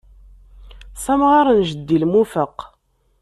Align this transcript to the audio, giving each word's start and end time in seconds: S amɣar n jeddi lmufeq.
S 1.03 1.05
amɣar 1.13 1.47
n 1.57 1.59
jeddi 1.69 1.97
lmufeq. 2.03 2.57